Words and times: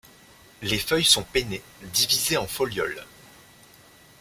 Les 0.63 0.79
feuilles 0.79 1.03
sont 1.05 1.21
pennées, 1.21 1.61
divisées 1.93 2.37
en 2.37 2.47
folioles. 2.47 3.05